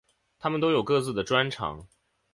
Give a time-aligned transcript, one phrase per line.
[0.39, 1.87] 他们都有各自的专长。